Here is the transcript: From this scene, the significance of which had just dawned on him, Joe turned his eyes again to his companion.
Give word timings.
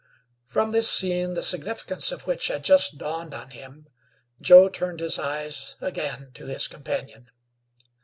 From 0.45 0.71
this 0.71 0.89
scene, 0.89 1.35
the 1.35 1.43
significance 1.43 2.11
of 2.11 2.25
which 2.25 2.47
had 2.47 2.63
just 2.63 2.97
dawned 2.97 3.35
on 3.35 3.51
him, 3.51 3.85
Joe 4.41 4.67
turned 4.67 4.99
his 4.99 5.19
eyes 5.19 5.75
again 5.79 6.31
to 6.33 6.47
his 6.47 6.67
companion. 6.67 7.29